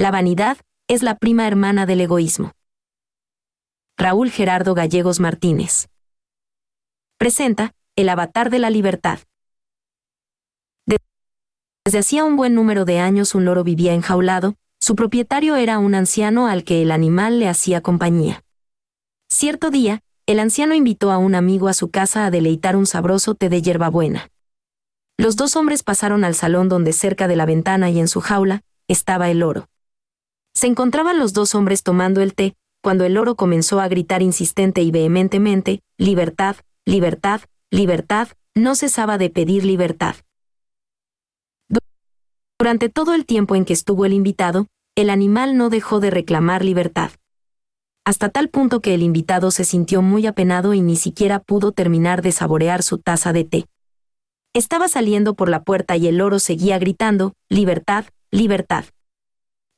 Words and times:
La 0.00 0.10
vanidad 0.10 0.56
es 0.88 1.02
la 1.02 1.18
prima 1.18 1.46
hermana 1.46 1.84
del 1.84 2.00
egoísmo. 2.00 2.52
Raúl 3.98 4.30
Gerardo 4.30 4.72
Gallegos 4.72 5.20
Martínez. 5.20 5.88
Presenta 7.18 7.74
El 7.96 8.08
Avatar 8.08 8.48
de 8.48 8.60
la 8.60 8.70
Libertad. 8.70 9.18
Desde 11.84 11.98
hacía 11.98 12.24
un 12.24 12.36
buen 12.36 12.54
número 12.54 12.86
de 12.86 12.98
años 12.98 13.34
un 13.34 13.44
loro 13.44 13.62
vivía 13.62 13.92
enjaulado, 13.92 14.54
su 14.80 14.96
propietario 14.96 15.56
era 15.56 15.78
un 15.78 15.94
anciano 15.94 16.46
al 16.46 16.64
que 16.64 16.80
el 16.80 16.92
animal 16.92 17.38
le 17.38 17.48
hacía 17.48 17.82
compañía. 17.82 18.42
Cierto 19.28 19.70
día, 19.70 20.00
el 20.24 20.40
anciano 20.40 20.74
invitó 20.74 21.10
a 21.10 21.18
un 21.18 21.34
amigo 21.34 21.68
a 21.68 21.74
su 21.74 21.90
casa 21.90 22.24
a 22.24 22.30
deleitar 22.30 22.74
un 22.74 22.86
sabroso 22.86 23.34
té 23.34 23.50
de 23.50 23.60
hierbabuena. 23.60 24.30
Los 25.18 25.36
dos 25.36 25.56
hombres 25.56 25.82
pasaron 25.82 26.24
al 26.24 26.34
salón 26.34 26.70
donde 26.70 26.94
cerca 26.94 27.28
de 27.28 27.36
la 27.36 27.44
ventana 27.44 27.90
y 27.90 28.00
en 28.00 28.08
su 28.08 28.22
jaula 28.22 28.62
estaba 28.88 29.28
el 29.28 29.40
loro. 29.40 29.69
Se 30.60 30.66
encontraban 30.66 31.18
los 31.18 31.32
dos 31.32 31.54
hombres 31.54 31.82
tomando 31.82 32.20
el 32.20 32.34
té, 32.34 32.54
cuando 32.82 33.06
el 33.06 33.14
loro 33.14 33.34
comenzó 33.34 33.80
a 33.80 33.88
gritar 33.88 34.20
insistente 34.20 34.82
y 34.82 34.90
vehementemente, 34.90 35.80
Libertad, 35.96 36.56
libertad, 36.84 37.40
libertad, 37.70 38.28
no 38.54 38.74
cesaba 38.74 39.16
de 39.16 39.30
pedir 39.30 39.64
libertad. 39.64 40.16
Durante 42.58 42.90
todo 42.90 43.14
el 43.14 43.24
tiempo 43.24 43.54
en 43.54 43.64
que 43.64 43.72
estuvo 43.72 44.04
el 44.04 44.12
invitado, 44.12 44.66
el 44.96 45.08
animal 45.08 45.56
no 45.56 45.70
dejó 45.70 45.98
de 45.98 46.10
reclamar 46.10 46.62
libertad. 46.62 47.12
Hasta 48.04 48.28
tal 48.28 48.50
punto 48.50 48.80
que 48.80 48.92
el 48.92 49.02
invitado 49.02 49.50
se 49.52 49.64
sintió 49.64 50.02
muy 50.02 50.26
apenado 50.26 50.74
y 50.74 50.82
ni 50.82 50.96
siquiera 50.96 51.38
pudo 51.38 51.72
terminar 51.72 52.20
de 52.20 52.32
saborear 52.32 52.82
su 52.82 52.98
taza 52.98 53.32
de 53.32 53.44
té. 53.44 53.64
Estaba 54.52 54.88
saliendo 54.88 55.32
por 55.32 55.48
la 55.48 55.62
puerta 55.62 55.96
y 55.96 56.06
el 56.06 56.18
loro 56.18 56.38
seguía 56.38 56.78
gritando, 56.78 57.32
Libertad, 57.48 58.04
libertad. 58.30 58.84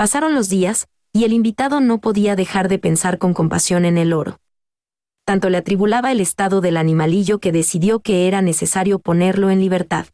Pasaron 0.00 0.34
los 0.34 0.48
días, 0.48 0.88
y 1.12 1.24
el 1.24 1.34
invitado 1.34 1.82
no 1.82 2.00
podía 2.00 2.34
dejar 2.34 2.70
de 2.70 2.78
pensar 2.78 3.18
con 3.18 3.34
compasión 3.34 3.84
en 3.84 3.98
el 3.98 4.08
loro. 4.08 4.40
Tanto 5.26 5.50
le 5.50 5.58
atribulaba 5.58 6.10
el 6.10 6.22
estado 6.22 6.62
del 6.62 6.78
animalillo 6.78 7.38
que 7.38 7.52
decidió 7.52 8.00
que 8.00 8.26
era 8.26 8.40
necesario 8.40 8.98
ponerlo 8.98 9.50
en 9.50 9.60
libertad. 9.60 10.06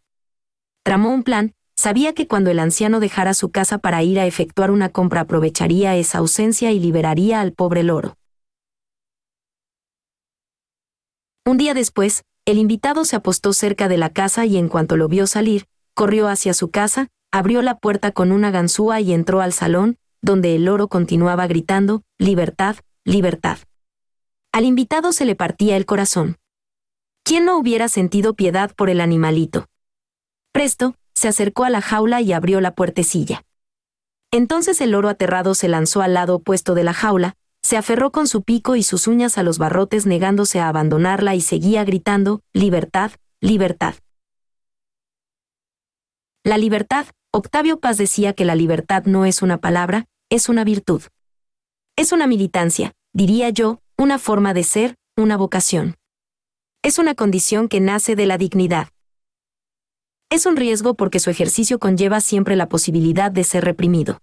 Tramó 0.82 1.14
un 1.14 1.22
plan, 1.22 1.54
sabía 1.76 2.14
que 2.14 2.26
cuando 2.26 2.50
el 2.50 2.58
anciano 2.58 2.98
dejara 2.98 3.32
su 3.32 3.52
casa 3.52 3.78
para 3.78 4.02
ir 4.02 4.18
a 4.18 4.26
efectuar 4.26 4.72
una 4.72 4.88
compra 4.88 5.20
aprovecharía 5.20 5.94
esa 5.94 6.18
ausencia 6.18 6.72
y 6.72 6.80
liberaría 6.80 7.40
al 7.40 7.52
pobre 7.52 7.84
loro. 7.84 8.16
Un 11.44 11.58
día 11.58 11.74
después, 11.74 12.24
el 12.44 12.58
invitado 12.58 13.04
se 13.04 13.14
apostó 13.14 13.52
cerca 13.52 13.86
de 13.86 13.98
la 13.98 14.10
casa 14.10 14.46
y 14.46 14.56
en 14.56 14.68
cuanto 14.68 14.96
lo 14.96 15.06
vio 15.06 15.28
salir, 15.28 15.66
corrió 15.94 16.26
hacia 16.26 16.54
su 16.54 16.72
casa, 16.72 17.06
abrió 17.32 17.62
la 17.62 17.78
puerta 17.78 18.12
con 18.12 18.32
una 18.32 18.50
ganzúa 18.50 19.00
y 19.00 19.12
entró 19.12 19.40
al 19.40 19.52
salón, 19.52 19.98
donde 20.22 20.54
el 20.54 20.64
loro 20.64 20.88
continuaba 20.88 21.46
gritando, 21.46 22.02
Libertad, 22.18 22.76
libertad. 23.04 23.58
Al 24.52 24.64
invitado 24.64 25.12
se 25.12 25.24
le 25.24 25.34
partía 25.34 25.76
el 25.76 25.86
corazón. 25.86 26.36
¿Quién 27.24 27.44
no 27.44 27.58
hubiera 27.58 27.88
sentido 27.88 28.34
piedad 28.34 28.74
por 28.74 28.88
el 28.88 29.00
animalito? 29.00 29.66
Presto, 30.52 30.94
se 31.14 31.28
acercó 31.28 31.64
a 31.64 31.70
la 31.70 31.80
jaula 31.80 32.20
y 32.20 32.32
abrió 32.32 32.60
la 32.60 32.74
puertecilla. 32.74 33.42
Entonces 34.32 34.80
el 34.80 34.92
loro 34.92 35.08
aterrado 35.08 35.54
se 35.54 35.68
lanzó 35.68 36.02
al 36.02 36.14
lado 36.14 36.36
opuesto 36.36 36.74
de 36.74 36.84
la 36.84 36.94
jaula, 36.94 37.36
se 37.62 37.76
aferró 37.76 38.12
con 38.12 38.28
su 38.28 38.42
pico 38.42 38.76
y 38.76 38.82
sus 38.82 39.06
uñas 39.06 39.38
a 39.38 39.42
los 39.42 39.58
barrotes 39.58 40.06
negándose 40.06 40.60
a 40.60 40.68
abandonarla 40.68 41.34
y 41.34 41.40
seguía 41.40 41.84
gritando, 41.84 42.40
Libertad, 42.52 43.10
libertad. 43.40 43.94
La 46.46 46.58
libertad, 46.58 47.06
Octavio 47.32 47.80
Paz 47.80 47.98
decía 47.98 48.32
que 48.32 48.44
la 48.44 48.54
libertad 48.54 49.02
no 49.04 49.24
es 49.24 49.42
una 49.42 49.58
palabra, 49.58 50.06
es 50.30 50.48
una 50.48 50.62
virtud. 50.62 51.02
Es 51.96 52.12
una 52.12 52.28
militancia, 52.28 52.92
diría 53.12 53.50
yo, 53.50 53.80
una 53.98 54.20
forma 54.20 54.54
de 54.54 54.62
ser, 54.62 54.94
una 55.16 55.36
vocación. 55.36 55.96
Es 56.84 57.00
una 57.00 57.16
condición 57.16 57.66
que 57.66 57.80
nace 57.80 58.14
de 58.14 58.26
la 58.26 58.38
dignidad. 58.38 58.90
Es 60.30 60.46
un 60.46 60.54
riesgo 60.54 60.94
porque 60.94 61.18
su 61.18 61.30
ejercicio 61.30 61.80
conlleva 61.80 62.20
siempre 62.20 62.54
la 62.54 62.68
posibilidad 62.68 63.32
de 63.32 63.42
ser 63.42 63.64
reprimido. 63.64 64.20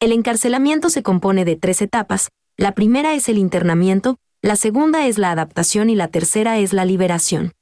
El 0.00 0.12
encarcelamiento 0.12 0.90
se 0.90 1.02
compone 1.02 1.46
de 1.46 1.56
tres 1.56 1.80
etapas, 1.80 2.28
la 2.58 2.74
primera 2.74 3.14
es 3.14 3.30
el 3.30 3.38
internamiento, 3.38 4.18
la 4.42 4.54
segunda 4.54 5.06
es 5.06 5.16
la 5.16 5.30
adaptación 5.30 5.88
y 5.88 5.94
la 5.94 6.08
tercera 6.08 6.58
es 6.58 6.74
la 6.74 6.84
liberación. 6.84 7.54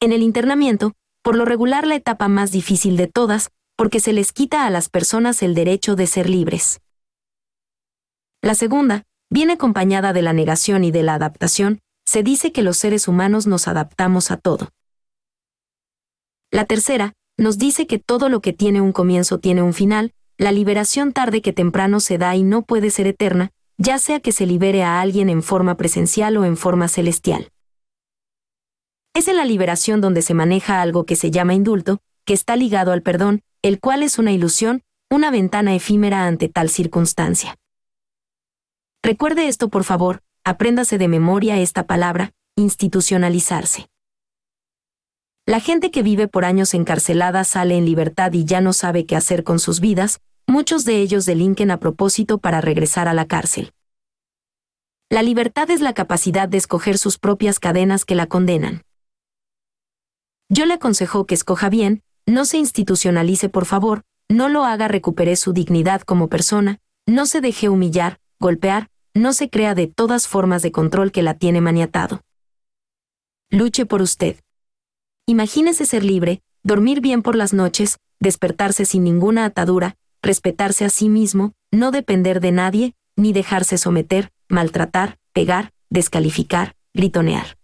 En 0.00 0.10
el 0.10 0.22
internamiento, 0.22 0.94
por 1.22 1.36
lo 1.36 1.44
regular 1.44 1.86
la 1.86 1.94
etapa 1.94 2.28
más 2.28 2.52
difícil 2.52 2.96
de 2.96 3.06
todas, 3.06 3.50
porque 3.76 4.00
se 4.00 4.12
les 4.12 4.32
quita 4.32 4.66
a 4.66 4.70
las 4.70 4.88
personas 4.88 5.42
el 5.42 5.54
derecho 5.54 5.96
de 5.96 6.06
ser 6.06 6.28
libres. 6.28 6.80
La 8.42 8.54
segunda, 8.54 9.04
viene 9.30 9.54
acompañada 9.54 10.12
de 10.12 10.22
la 10.22 10.32
negación 10.32 10.84
y 10.84 10.90
de 10.90 11.02
la 11.02 11.14
adaptación, 11.14 11.80
se 12.04 12.22
dice 12.22 12.52
que 12.52 12.62
los 12.62 12.76
seres 12.76 13.08
humanos 13.08 13.46
nos 13.46 13.68
adaptamos 13.68 14.30
a 14.30 14.36
todo. 14.36 14.68
La 16.50 16.64
tercera, 16.64 17.14
nos 17.38 17.56
dice 17.56 17.86
que 17.86 17.98
todo 17.98 18.28
lo 18.28 18.40
que 18.42 18.52
tiene 18.52 18.80
un 18.80 18.92
comienzo 18.92 19.38
tiene 19.38 19.62
un 19.62 19.72
final, 19.72 20.12
la 20.36 20.52
liberación 20.52 21.12
tarde 21.12 21.40
que 21.40 21.52
temprano 21.52 22.00
se 22.00 22.18
da 22.18 22.34
y 22.36 22.42
no 22.42 22.62
puede 22.62 22.90
ser 22.90 23.06
eterna, 23.06 23.52
ya 23.78 23.98
sea 23.98 24.20
que 24.20 24.32
se 24.32 24.46
libere 24.46 24.82
a 24.82 25.00
alguien 25.00 25.28
en 25.28 25.42
forma 25.42 25.76
presencial 25.76 26.36
o 26.36 26.44
en 26.44 26.56
forma 26.56 26.88
celestial. 26.88 27.50
Es 29.14 29.28
en 29.28 29.36
la 29.36 29.44
liberación 29.44 30.00
donde 30.00 30.22
se 30.22 30.32
maneja 30.32 30.80
algo 30.80 31.04
que 31.04 31.16
se 31.16 31.30
llama 31.30 31.54
indulto, 31.54 32.00
que 32.24 32.32
está 32.32 32.56
ligado 32.56 32.92
al 32.92 33.02
perdón, 33.02 33.42
el 33.60 33.78
cual 33.78 34.02
es 34.02 34.18
una 34.18 34.32
ilusión, 34.32 34.82
una 35.10 35.30
ventana 35.30 35.74
efímera 35.74 36.26
ante 36.26 36.48
tal 36.48 36.70
circunstancia. 36.70 37.56
Recuerde 39.02 39.48
esto 39.48 39.68
por 39.68 39.84
favor, 39.84 40.22
apréndase 40.44 40.96
de 40.96 41.08
memoria 41.08 41.58
esta 41.58 41.86
palabra, 41.86 42.32
institucionalizarse. 42.56 43.88
La 45.44 45.60
gente 45.60 45.90
que 45.90 46.02
vive 46.02 46.28
por 46.28 46.44
años 46.44 46.72
encarcelada 46.72 47.44
sale 47.44 47.76
en 47.76 47.84
libertad 47.84 48.32
y 48.32 48.44
ya 48.44 48.60
no 48.60 48.72
sabe 48.72 49.04
qué 49.04 49.16
hacer 49.16 49.44
con 49.44 49.58
sus 49.58 49.80
vidas, 49.80 50.20
muchos 50.46 50.84
de 50.84 50.98
ellos 50.98 51.26
delinquen 51.26 51.70
a 51.70 51.78
propósito 51.78 52.38
para 52.38 52.60
regresar 52.60 53.08
a 53.08 53.12
la 53.12 53.26
cárcel. 53.26 53.72
La 55.10 55.22
libertad 55.22 55.70
es 55.70 55.82
la 55.82 55.92
capacidad 55.92 56.48
de 56.48 56.56
escoger 56.56 56.96
sus 56.96 57.18
propias 57.18 57.58
cadenas 57.58 58.06
que 58.06 58.14
la 58.14 58.26
condenan. 58.26 58.82
Yo 60.54 60.66
le 60.66 60.74
aconsejo 60.74 61.26
que 61.26 61.34
escoja 61.34 61.70
bien, 61.70 62.02
no 62.26 62.44
se 62.44 62.58
institucionalice 62.58 63.48
por 63.48 63.64
favor, 63.64 64.02
no 64.28 64.50
lo 64.50 64.66
haga 64.66 64.86
recupere 64.86 65.34
su 65.36 65.54
dignidad 65.54 66.02
como 66.02 66.28
persona, 66.28 66.78
no 67.06 67.24
se 67.24 67.40
deje 67.40 67.70
humillar, 67.70 68.20
golpear, 68.38 68.90
no 69.14 69.32
se 69.32 69.48
crea 69.48 69.74
de 69.74 69.86
todas 69.86 70.28
formas 70.28 70.60
de 70.60 70.70
control 70.70 71.10
que 71.10 71.22
la 71.22 71.38
tiene 71.38 71.62
maniatado. 71.62 72.20
Luche 73.48 73.86
por 73.86 74.02
usted. 74.02 74.40
Imagínese 75.24 75.86
ser 75.86 76.04
libre, 76.04 76.42
dormir 76.62 77.00
bien 77.00 77.22
por 77.22 77.34
las 77.34 77.54
noches, 77.54 77.96
despertarse 78.20 78.84
sin 78.84 79.04
ninguna 79.04 79.46
atadura, 79.46 79.96
respetarse 80.20 80.84
a 80.84 80.90
sí 80.90 81.08
mismo, 81.08 81.54
no 81.70 81.92
depender 81.92 82.40
de 82.40 82.52
nadie, 82.52 82.94
ni 83.16 83.32
dejarse 83.32 83.78
someter, 83.78 84.30
maltratar, 84.50 85.16
pegar, 85.32 85.72
descalificar, 85.88 86.76
gritonear. 86.92 87.56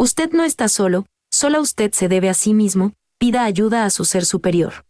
Usted 0.00 0.32
no 0.32 0.42
está 0.42 0.68
solo, 0.68 1.06
solo 1.34 1.60
usted 1.60 1.92
se 1.92 2.08
debe 2.08 2.28
a 2.28 2.34
sí 2.34 2.54
mismo, 2.54 2.92
pida 3.18 3.44
ayuda 3.44 3.84
a 3.84 3.90
su 3.90 4.04
ser 4.04 4.24
superior. 4.24 4.86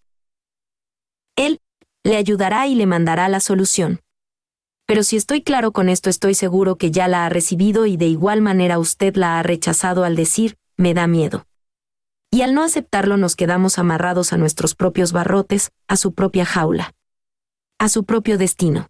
Él, 1.37 1.61
le 2.05 2.17
ayudará 2.17 2.67
y 2.67 2.75
le 2.75 2.87
mandará 2.87 3.29
la 3.29 3.41
solución. 3.41 4.01
Pero 4.87 5.03
si 5.03 5.17
estoy 5.17 5.43
claro 5.43 5.73
con 5.73 5.89
esto 5.89 6.11
estoy 6.11 6.35
seguro 6.35 6.77
que 6.77 6.91
ya 6.91 7.09
la 7.09 7.25
ha 7.25 7.29
recibido 7.29 7.87
y 7.87 7.97
de 7.97 8.07
igual 8.07 8.41
manera 8.43 8.79
usted 8.79 9.17
la 9.17 9.39
ha 9.39 9.43
rechazado 9.43 10.05
al 10.05 10.15
decir, 10.15 10.59
me 10.77 10.93
da 10.93 11.07
miedo 11.07 11.47
y 12.35 12.43
al 12.43 12.53
no 12.53 12.65
aceptarlo 12.65 13.17
nos 13.17 13.37
quedamos 13.37 13.79
amarrados 13.79 14.33
a 14.33 14.37
nuestros 14.37 14.75
propios 14.75 15.13
barrotes, 15.13 15.71
a 15.87 15.97
su 15.97 16.15
propia 16.15 16.45
jaula. 16.45 16.93
A 17.79 17.89
su 17.89 18.03
propio 18.03 18.39
destino. 18.39 18.89